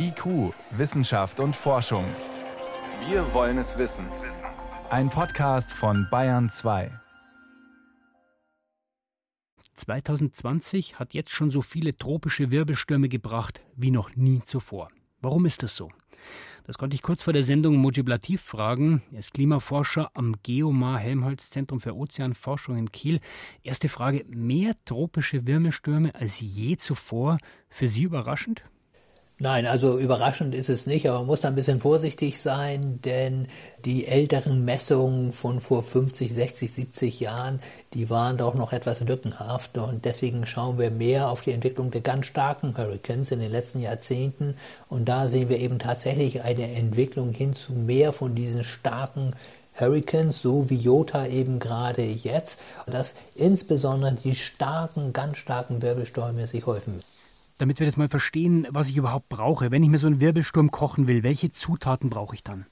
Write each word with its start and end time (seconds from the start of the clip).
IQ, 0.00 0.54
Wissenschaft 0.70 1.40
und 1.40 1.56
Forschung. 1.56 2.04
Wir 3.08 3.34
wollen 3.34 3.58
es 3.58 3.78
wissen. 3.78 4.06
Ein 4.90 5.10
Podcast 5.10 5.72
von 5.72 6.06
Bayern 6.08 6.48
2. 6.48 6.92
2020 9.74 11.00
hat 11.00 11.14
jetzt 11.14 11.30
schon 11.30 11.50
so 11.50 11.62
viele 11.62 11.96
tropische 11.96 12.52
Wirbelstürme 12.52 13.08
gebracht 13.08 13.60
wie 13.74 13.90
noch 13.90 14.14
nie 14.14 14.40
zuvor. 14.46 14.88
Warum 15.20 15.46
ist 15.46 15.64
das 15.64 15.74
so? 15.74 15.90
Das 16.62 16.78
konnte 16.78 16.94
ich 16.94 17.02
kurz 17.02 17.24
vor 17.24 17.32
der 17.32 17.42
Sendung 17.42 17.76
Mojiblativ 17.76 18.40
fragen. 18.40 19.02
Er 19.10 19.18
ist 19.18 19.34
Klimaforscher 19.34 20.10
am 20.14 20.36
Geomar 20.44 21.00
Helmholtz 21.00 21.50
Zentrum 21.50 21.80
für 21.80 21.96
Ozeanforschung 21.96 22.76
in 22.76 22.92
Kiel. 22.92 23.18
Erste 23.64 23.88
Frage: 23.88 24.24
Mehr 24.28 24.74
tropische 24.84 25.48
Wirbelstürme 25.48 26.14
als 26.14 26.38
je 26.38 26.76
zuvor? 26.76 27.38
Für 27.68 27.88
Sie 27.88 28.04
überraschend? 28.04 28.62
Nein, 29.40 29.66
also 29.66 30.00
überraschend 30.00 30.52
ist 30.52 30.68
es 30.68 30.86
nicht, 30.86 31.08
aber 31.08 31.18
man 31.18 31.28
muss 31.28 31.42
da 31.42 31.48
ein 31.48 31.54
bisschen 31.54 31.78
vorsichtig 31.78 32.40
sein, 32.40 32.98
denn 33.04 33.46
die 33.84 34.08
älteren 34.08 34.64
Messungen 34.64 35.32
von 35.32 35.60
vor 35.60 35.84
50, 35.84 36.34
60, 36.34 36.72
70 36.72 37.20
Jahren, 37.20 37.60
die 37.94 38.10
waren 38.10 38.36
doch 38.36 38.56
noch 38.56 38.72
etwas 38.72 38.98
lückenhaft 38.98 39.78
und 39.78 40.04
deswegen 40.04 40.44
schauen 40.44 40.76
wir 40.76 40.90
mehr 40.90 41.30
auf 41.30 41.42
die 41.42 41.52
Entwicklung 41.52 41.92
der 41.92 42.00
ganz 42.00 42.26
starken 42.26 42.76
Hurricanes 42.76 43.30
in 43.30 43.38
den 43.38 43.52
letzten 43.52 43.80
Jahrzehnten. 43.80 44.56
Und 44.88 45.08
da 45.08 45.28
sehen 45.28 45.48
wir 45.48 45.60
eben 45.60 45.78
tatsächlich 45.78 46.42
eine 46.42 46.74
Entwicklung 46.74 47.30
hin 47.30 47.54
zu 47.54 47.72
mehr 47.74 48.12
von 48.12 48.34
diesen 48.34 48.64
starken 48.64 49.36
Hurricanes, 49.78 50.42
so 50.42 50.68
wie 50.68 50.74
Jota 50.74 51.28
eben 51.28 51.60
gerade 51.60 52.02
jetzt, 52.02 52.58
dass 52.86 53.14
insbesondere 53.36 54.14
die 54.14 54.34
starken, 54.34 55.12
ganz 55.12 55.38
starken 55.38 55.80
Wirbelstürme 55.80 56.48
sich 56.48 56.66
häufen 56.66 56.96
müssen 56.96 57.27
damit 57.58 57.80
wir 57.80 57.86
das 57.86 57.96
mal 57.96 58.08
verstehen, 58.08 58.66
was 58.70 58.88
ich 58.88 58.96
überhaupt 58.96 59.28
brauche. 59.28 59.70
Wenn 59.70 59.82
ich 59.82 59.88
mir 59.88 59.98
so 59.98 60.06
einen 60.06 60.20
Wirbelsturm 60.20 60.70
kochen 60.70 61.06
will, 61.06 61.22
welche 61.22 61.52
Zutaten 61.52 62.10
brauche 62.10 62.34
ich 62.34 62.42
dann? 62.42 62.66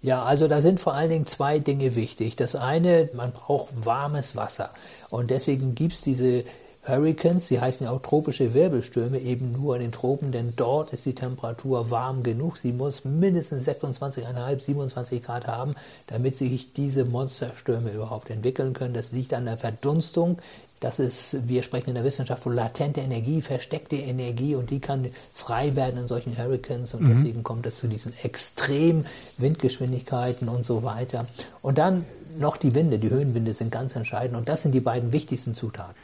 Ja, 0.00 0.22
also 0.22 0.46
da 0.46 0.62
sind 0.62 0.80
vor 0.80 0.94
allen 0.94 1.10
Dingen 1.10 1.26
zwei 1.26 1.58
Dinge 1.58 1.96
wichtig. 1.96 2.36
Das 2.36 2.54
eine, 2.54 3.10
man 3.14 3.32
braucht 3.32 3.84
warmes 3.84 4.36
Wasser. 4.36 4.70
Und 5.10 5.30
deswegen 5.30 5.74
gibt 5.74 5.94
es 5.94 6.00
diese 6.00 6.44
Hurricanes, 6.88 7.48
sie 7.48 7.60
heißen 7.60 7.84
ja 7.84 7.92
auch 7.92 8.00
tropische 8.00 8.54
Wirbelstürme, 8.54 9.18
eben 9.18 9.52
nur 9.52 9.74
in 9.76 9.82
den 9.82 9.92
Tropen, 9.92 10.32
denn 10.32 10.54
dort 10.56 10.92
ist 10.92 11.04
die 11.04 11.14
Temperatur 11.14 11.90
warm 11.90 12.22
genug. 12.22 12.56
Sie 12.56 12.72
muss 12.72 13.04
mindestens 13.04 13.68
26,5, 13.68 14.60
27 14.60 15.22
Grad 15.22 15.46
haben, 15.46 15.74
damit 16.06 16.38
sich 16.38 16.72
diese 16.72 17.04
Monsterstürme 17.04 17.90
überhaupt 17.90 18.30
entwickeln 18.30 18.72
können. 18.72 18.94
Das 18.94 19.12
liegt 19.12 19.34
an 19.34 19.44
der 19.44 19.58
Verdunstung. 19.58 20.38
Das 20.80 20.98
ist, 20.98 21.48
wir 21.48 21.62
sprechen 21.62 21.90
in 21.90 21.94
der 21.94 22.04
Wissenschaft 22.04 22.42
von 22.42 22.54
latente 22.54 23.00
Energie, 23.00 23.40
versteckte 23.40 23.96
Energie 23.96 24.54
und 24.54 24.70
die 24.70 24.80
kann 24.80 25.08
frei 25.34 25.74
werden 25.76 26.00
in 26.00 26.08
solchen 26.08 26.36
Hurricanes 26.36 26.94
und 26.94 27.02
mhm. 27.02 27.16
deswegen 27.16 27.42
kommt 27.42 27.66
es 27.66 27.78
zu 27.78 27.88
diesen 27.88 28.12
extremen 28.22 29.06
Windgeschwindigkeiten 29.38 30.48
und 30.48 30.64
so 30.64 30.82
weiter. 30.82 31.26
Und 31.62 31.78
dann 31.78 32.04
noch 32.38 32.56
die 32.56 32.74
Winde, 32.74 32.98
die 32.98 33.10
Höhenwinde 33.10 33.54
sind 33.54 33.72
ganz 33.72 33.96
entscheidend 33.96 34.36
und 34.36 34.48
das 34.48 34.62
sind 34.62 34.72
die 34.72 34.80
beiden 34.80 35.12
wichtigsten 35.12 35.54
Zutaten. 35.54 35.94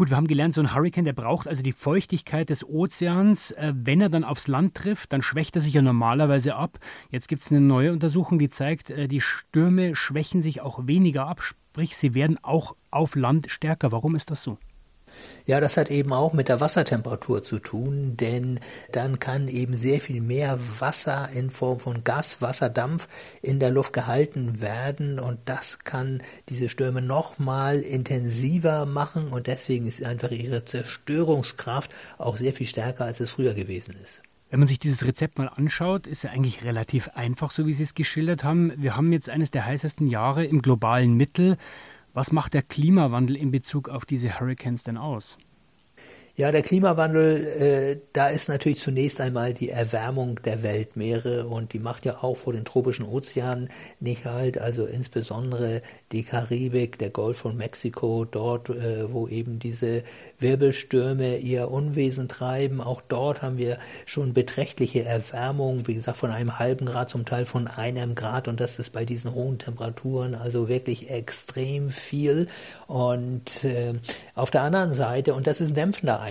Gut, 0.00 0.08
wir 0.08 0.16
haben 0.16 0.28
gelernt, 0.28 0.54
so 0.54 0.62
ein 0.62 0.74
Hurricane, 0.74 1.04
der 1.04 1.12
braucht 1.12 1.46
also 1.46 1.62
die 1.62 1.72
Feuchtigkeit 1.72 2.48
des 2.48 2.66
Ozeans. 2.66 3.50
Äh, 3.50 3.74
wenn 3.76 4.00
er 4.00 4.08
dann 4.08 4.24
aufs 4.24 4.48
Land 4.48 4.74
trifft, 4.74 5.12
dann 5.12 5.20
schwächt 5.20 5.56
er 5.56 5.60
sich 5.60 5.74
ja 5.74 5.82
normalerweise 5.82 6.54
ab. 6.54 6.78
Jetzt 7.10 7.28
gibt 7.28 7.42
es 7.42 7.50
eine 7.50 7.60
neue 7.60 7.92
Untersuchung, 7.92 8.38
die 8.38 8.48
zeigt, 8.48 8.90
äh, 8.90 9.08
die 9.08 9.20
Stürme 9.20 9.94
schwächen 9.94 10.40
sich 10.40 10.62
auch 10.62 10.86
weniger 10.86 11.26
ab, 11.26 11.42
sprich, 11.70 11.96
sie 11.96 12.14
werden 12.14 12.36
auch 12.42 12.74
auf 12.90 13.14
Land 13.14 13.48
stärker. 13.48 13.92
Warum 13.92 14.16
ist 14.16 14.30
das 14.30 14.42
so? 14.42 14.58
Ja, 15.46 15.58
das 15.60 15.76
hat 15.76 15.90
eben 15.90 16.12
auch 16.12 16.32
mit 16.32 16.48
der 16.48 16.60
Wassertemperatur 16.60 17.42
zu 17.42 17.58
tun, 17.58 18.16
denn 18.16 18.60
dann 18.92 19.18
kann 19.18 19.48
eben 19.48 19.74
sehr 19.74 20.00
viel 20.00 20.20
mehr 20.20 20.58
Wasser 20.78 21.28
in 21.34 21.50
Form 21.50 21.80
von 21.80 22.04
Gas, 22.04 22.40
Wasserdampf 22.40 23.08
in 23.42 23.58
der 23.58 23.70
Luft 23.70 23.92
gehalten 23.92 24.60
werden 24.60 25.18
und 25.18 25.40
das 25.46 25.80
kann 25.80 26.22
diese 26.48 26.68
Stürme 26.68 27.02
nochmal 27.02 27.80
intensiver 27.80 28.86
machen 28.86 29.28
und 29.28 29.48
deswegen 29.48 29.88
ist 29.88 30.04
einfach 30.04 30.30
ihre 30.30 30.64
Zerstörungskraft 30.64 31.90
auch 32.18 32.36
sehr 32.36 32.52
viel 32.52 32.68
stärker, 32.68 33.04
als 33.04 33.18
es 33.18 33.30
früher 33.30 33.54
gewesen 33.54 33.96
ist. 34.00 34.22
Wenn 34.50 34.58
man 34.58 34.66
sich 34.66 34.80
dieses 34.80 35.06
Rezept 35.06 35.38
mal 35.38 35.46
anschaut, 35.46 36.08
ist 36.08 36.24
ja 36.24 36.30
eigentlich 36.30 36.64
relativ 36.64 37.08
einfach, 37.14 37.52
so 37.52 37.66
wie 37.68 37.72
Sie 37.72 37.84
es 37.84 37.94
geschildert 37.94 38.42
haben. 38.42 38.72
Wir 38.76 38.96
haben 38.96 39.12
jetzt 39.12 39.30
eines 39.30 39.52
der 39.52 39.64
heißesten 39.64 40.08
Jahre 40.08 40.44
im 40.44 40.60
globalen 40.60 41.14
Mittel. 41.14 41.56
Was 42.14 42.32
macht 42.32 42.54
der 42.54 42.62
Klimawandel 42.62 43.36
in 43.36 43.52
Bezug 43.52 43.88
auf 43.88 44.04
diese 44.04 44.40
Hurricanes 44.40 44.82
denn 44.82 44.96
aus? 44.96 45.38
Ja, 46.40 46.50
der 46.50 46.62
Klimawandel, 46.62 47.44
äh, 47.44 48.00
da 48.14 48.28
ist 48.28 48.48
natürlich 48.48 48.80
zunächst 48.80 49.20
einmal 49.20 49.52
die 49.52 49.68
Erwärmung 49.68 50.40
der 50.42 50.62
Weltmeere 50.62 51.46
und 51.46 51.74
die 51.74 51.78
macht 51.78 52.06
ja 52.06 52.22
auch 52.22 52.38
vor 52.38 52.54
den 52.54 52.64
tropischen 52.64 53.04
Ozeanen 53.04 53.68
nicht 53.98 54.24
halt, 54.24 54.56
also 54.56 54.86
insbesondere 54.86 55.82
die 56.12 56.22
Karibik, 56.22 56.98
der 56.98 57.10
Golf 57.10 57.36
von 57.36 57.58
Mexiko, 57.58 58.24
dort, 58.24 58.70
äh, 58.70 59.12
wo 59.12 59.28
eben 59.28 59.58
diese 59.58 60.02
Wirbelstürme 60.38 61.36
ihr 61.36 61.70
Unwesen 61.70 62.26
treiben. 62.26 62.80
Auch 62.80 63.02
dort 63.06 63.42
haben 63.42 63.58
wir 63.58 63.76
schon 64.06 64.32
beträchtliche 64.32 65.04
Erwärmung, 65.04 65.86
wie 65.88 65.94
gesagt, 65.96 66.16
von 66.16 66.30
einem 66.30 66.58
halben 66.58 66.86
Grad, 66.86 67.10
zum 67.10 67.26
Teil 67.26 67.44
von 67.44 67.66
einem 67.68 68.14
Grad 68.14 68.48
und 68.48 68.60
das 68.60 68.78
ist 68.78 68.94
bei 68.94 69.04
diesen 69.04 69.34
hohen 69.34 69.58
Temperaturen 69.58 70.34
also 70.34 70.70
wirklich 70.70 71.10
extrem 71.10 71.90
viel. 71.90 72.48
Und 72.86 73.62
äh, 73.62 73.92
auf 74.34 74.50
der 74.50 74.62
anderen 74.62 74.94
Seite, 74.94 75.34
und 75.34 75.46
das 75.46 75.60
ist 75.60 75.68
ein 75.68 75.74
dämpfender 75.74 76.18
Einfluss, 76.18 76.29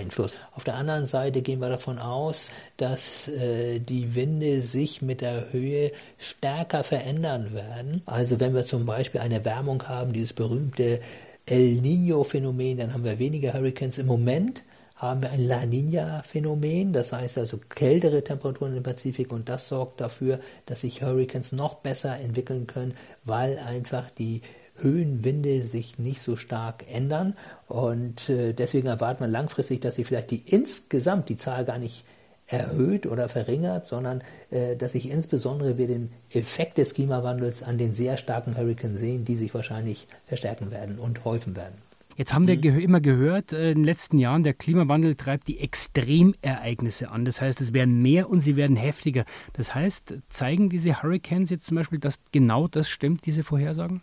auf 0.54 0.64
der 0.64 0.74
anderen 0.74 1.06
Seite 1.06 1.42
gehen 1.42 1.60
wir 1.60 1.68
davon 1.68 1.98
aus, 1.98 2.50
dass 2.76 3.28
äh, 3.28 3.78
die 3.78 4.14
Winde 4.14 4.62
sich 4.62 5.02
mit 5.02 5.20
der 5.20 5.52
Höhe 5.52 5.92
stärker 6.18 6.84
verändern 6.84 7.54
werden. 7.54 8.02
Also 8.06 8.40
wenn 8.40 8.54
wir 8.54 8.66
zum 8.66 8.86
Beispiel 8.86 9.20
eine 9.20 9.44
Wärmung 9.44 9.82
haben, 9.88 10.12
dieses 10.12 10.32
berühmte 10.32 11.00
El 11.46 11.80
Nino-Phänomen, 11.80 12.78
dann 12.78 12.94
haben 12.94 13.04
wir 13.04 13.18
weniger 13.18 13.54
Hurricanes. 13.54 13.98
Im 13.98 14.06
Moment 14.06 14.62
haben 15.00 15.22
wir 15.22 15.30
ein 15.30 15.48
La 15.48 15.64
Nina-Phänomen, 15.64 16.92
das 16.92 17.12
heißt 17.12 17.38
also 17.38 17.58
kältere 17.58 18.22
Temperaturen 18.22 18.76
im 18.76 18.82
Pazifik 18.82 19.32
und 19.32 19.48
das 19.48 19.68
sorgt 19.68 20.00
dafür, 20.00 20.40
dass 20.66 20.82
sich 20.82 21.02
Hurricanes 21.02 21.52
noch 21.52 21.76
besser 21.76 22.20
entwickeln 22.20 22.66
können, 22.66 22.94
weil 23.24 23.58
einfach 23.58 24.10
die 24.10 24.42
Höhenwinde 24.80 25.60
sich 25.60 25.98
nicht 25.98 26.22
so 26.22 26.36
stark 26.36 26.84
ändern 26.90 27.34
und 27.68 28.28
äh, 28.28 28.52
deswegen 28.52 28.88
erwartet 28.88 29.20
man 29.20 29.30
langfristig, 29.30 29.80
dass 29.80 29.96
sich 29.96 30.06
vielleicht 30.06 30.30
die 30.30 30.42
insgesamt 30.46 31.28
die 31.28 31.36
Zahl 31.36 31.64
gar 31.64 31.78
nicht 31.78 32.04
erhöht 32.46 33.06
oder 33.06 33.28
verringert, 33.28 33.86
sondern 33.86 34.22
äh, 34.50 34.76
dass 34.76 34.92
sich 34.92 35.10
insbesondere 35.10 35.78
wir 35.78 35.86
den 35.86 36.10
Effekt 36.30 36.78
des 36.78 36.94
Klimawandels 36.94 37.62
an 37.62 37.78
den 37.78 37.94
sehr 37.94 38.16
starken 38.16 38.56
Hurricanes 38.56 39.00
sehen, 39.00 39.24
die 39.24 39.36
sich 39.36 39.54
wahrscheinlich 39.54 40.06
verstärken 40.24 40.70
werden 40.70 40.98
und 40.98 41.24
häufen 41.24 41.56
werden. 41.56 41.74
Jetzt 42.16 42.34
haben 42.34 42.48
wir 42.48 42.56
mhm. 42.56 42.60
ge 42.60 42.82
immer 42.82 43.00
gehört, 43.00 43.52
äh, 43.52 43.70
in 43.70 43.78
den 43.78 43.84
letzten 43.84 44.18
Jahren, 44.18 44.42
der 44.42 44.52
Klimawandel 44.52 45.14
treibt 45.14 45.48
die 45.48 45.60
Extremereignisse 45.60 47.10
an. 47.10 47.24
Das 47.24 47.40
heißt, 47.40 47.60
es 47.60 47.72
werden 47.72 48.02
mehr 48.02 48.28
und 48.28 48.40
sie 48.40 48.56
werden 48.56 48.76
heftiger. 48.76 49.24
Das 49.54 49.74
heißt, 49.74 50.18
zeigen 50.28 50.68
diese 50.68 51.02
Hurricanes 51.02 51.50
jetzt 51.50 51.66
zum 51.66 51.76
Beispiel, 51.76 51.98
dass 51.98 52.18
genau 52.32 52.68
das 52.68 52.90
stimmt, 52.90 53.24
diese 53.26 53.42
Vorhersagen? 53.42 54.02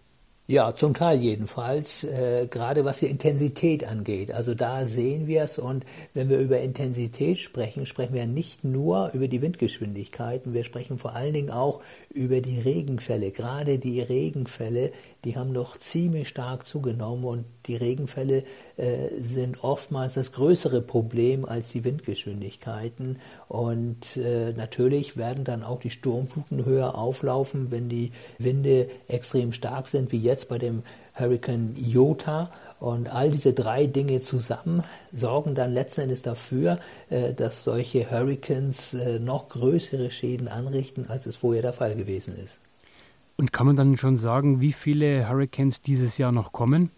Ja, 0.50 0.74
zum 0.74 0.94
Teil 0.94 1.20
jedenfalls, 1.20 2.06
äh, 2.06 2.48
gerade 2.50 2.86
was 2.86 3.00
die 3.00 3.08
Intensität 3.08 3.84
angeht. 3.86 4.32
Also 4.32 4.54
da 4.56 4.86
sehen 4.86 5.28
wir 5.28 5.44
es 5.44 5.58
und 5.58 5.84
wenn 6.14 6.30
wir 6.30 6.38
über 6.40 6.62
Intensität 6.62 7.38
sprechen, 7.40 7.86
sprechen 7.86 8.14
wir 8.14 8.26
nicht 8.28 8.64
nur 8.64 9.12
über 9.14 9.28
die 9.28 9.42
Windgeschwindigkeiten, 9.42 10.54
wir 10.54 10.64
sprechen 10.64 11.00
vor 11.00 11.16
allen 11.16 11.34
Dingen 11.34 11.50
auch 11.50 11.82
über 12.14 12.40
die 12.40 12.62
Regenfälle. 12.62 13.32
Gerade 13.32 13.78
die 13.78 14.00
Regenfälle, 14.00 14.94
die 15.28 15.36
haben 15.36 15.54
doch 15.54 15.76
ziemlich 15.76 16.30
stark 16.30 16.66
zugenommen 16.66 17.26
und 17.26 17.44
die 17.66 17.76
Regenfälle 17.76 18.46
äh, 18.78 19.10
sind 19.20 19.62
oftmals 19.62 20.14
das 20.14 20.32
größere 20.32 20.82
Problem 20.82 21.44
als 21.44 21.74
die 21.74 21.84
Windgeschwindigkeiten. 21.84 23.20
Und 23.50 24.16
äh, 24.16 24.54
natürlich 24.54 25.18
werden 25.18 25.44
dann 25.44 25.64
auch 25.64 25.82
die 25.82 25.90
Sturmfluten 25.90 26.64
höher 26.64 26.98
auflaufen, 26.98 27.72
wenn 27.72 27.90
die 27.90 28.14
Winde 28.38 28.88
extrem 29.10 29.52
stark 29.52 29.88
sind, 29.88 30.14
wie 30.14 30.22
jetzt 30.22 30.48
bei 30.48 30.60
dem 30.60 30.84
Hurricane 31.14 31.76
Iota. 31.76 32.50
Und 32.80 33.14
all 33.14 33.30
diese 33.30 33.52
drei 33.52 33.86
Dinge 33.86 34.22
zusammen 34.22 34.86
sorgen 35.12 35.56
dann 35.56 35.74
letzten 35.74 36.02
Endes 36.02 36.22
dafür, 36.22 36.80
äh, 37.10 37.34
dass 37.34 37.66
solche 37.66 38.10
Hurricanes 38.10 38.94
äh, 38.94 39.20
noch 39.20 39.50
größere 39.50 40.10
Schäden 40.10 40.48
anrichten, 40.48 41.06
als 41.10 41.26
es 41.26 41.36
vorher 41.36 41.64
der 41.64 41.74
Fall 41.74 41.96
gewesen 41.96 42.34
ist. 42.42 42.60
Und 43.38 43.54
kann 43.54 43.68
man 43.68 43.76
dann 43.76 43.98
schon 43.98 44.18
sagen, 44.18 44.62
wie 44.62 44.74
viele 44.74 45.30
Hurricanes 45.30 45.82
dieses 45.82 46.18
Jahr 46.18 46.32
noch 46.32 46.52
kommen? 46.52 46.90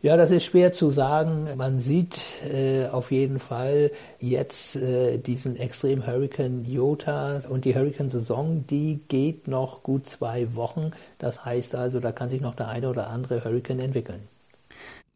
Ja, 0.00 0.16
das 0.16 0.30
ist 0.30 0.44
schwer 0.44 0.72
zu 0.72 0.90
sagen. 0.90 1.48
Man 1.56 1.80
sieht 1.80 2.18
äh, 2.48 2.86
auf 2.86 3.10
jeden 3.10 3.40
Fall 3.40 3.90
jetzt 4.20 4.76
äh, 4.76 5.18
diesen 5.18 5.56
extremen 5.56 6.06
Hurricane 6.06 6.64
Iota 6.64 7.42
und 7.48 7.64
die 7.64 7.74
Hurricane-Saison, 7.74 8.64
die 8.68 9.00
geht 9.08 9.48
noch 9.48 9.82
gut 9.82 10.08
zwei 10.08 10.54
Wochen. 10.54 10.92
Das 11.18 11.44
heißt 11.44 11.74
also, 11.74 11.98
da 11.98 12.12
kann 12.12 12.30
sich 12.30 12.40
noch 12.40 12.54
der 12.54 12.68
eine 12.68 12.88
oder 12.88 13.08
andere 13.08 13.44
Hurricane 13.44 13.80
entwickeln. 13.80 14.20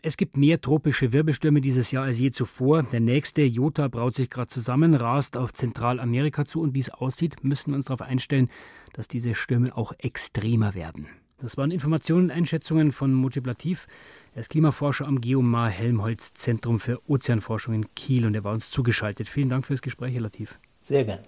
Es 0.05 0.17
gibt 0.17 0.37
mehr 0.37 0.61
tropische 0.61 1.13
Wirbelstürme 1.13 1.61
dieses 1.61 1.93
Jahr 1.93 2.03
als 2.03 2.19
je 2.19 2.33
zuvor. 2.33 2.83
Der 2.83 2.99
nächste, 2.99 3.43
Jota, 3.43 3.87
braut 3.87 4.17
sich 4.17 4.29
gerade 4.31 4.49
zusammen, 4.49 4.95
rast 4.95 5.37
auf 5.37 5.53
Zentralamerika 5.53 6.45
zu 6.45 6.61
und 6.61 6.75
wie 6.75 6.81
es 6.81 6.91
aussieht, 6.91 7.45
müssen 7.45 7.71
wir 7.71 7.77
uns 7.77 7.85
darauf 7.85 8.03
einstellen, 8.03 8.51
dass 8.95 9.07
diese 9.07 9.37
Stürme 9.37 9.77
auch 9.77 9.93
extremer 10.01 10.75
werden. 10.75 11.07
Das 11.39 11.57
waren 11.57 11.71
Informationen 11.71 12.25
und 12.25 12.31
Einschätzungen 12.33 12.91
von 12.91 13.15
Mojib 13.15 13.47
Latif. 13.47 13.87
Er 14.35 14.41
ist 14.41 14.51
Klimaforscher 14.51 15.07
am 15.07 15.21
Geomar 15.21 15.71
Helmholtz 15.71 16.35
Zentrum 16.35 16.81
für 16.81 17.01
Ozeanforschung 17.09 17.75
in 17.75 17.95
Kiel 17.95 18.27
und 18.27 18.35
er 18.35 18.43
war 18.43 18.55
uns 18.55 18.71
zugeschaltet. 18.71 19.29
Vielen 19.29 19.51
Dank 19.51 19.67
fürs 19.67 19.83
Gespräch, 19.83 20.15
Herr 20.15 20.23
Latif. 20.23 20.59
Sehr 20.83 21.05
gern. 21.05 21.21